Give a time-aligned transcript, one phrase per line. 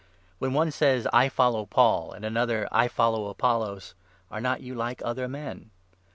[0.39, 3.93] When one says 'I follow Paul,' and another 'I 4 follow Apollos,'
[4.31, 5.69] are not you like other men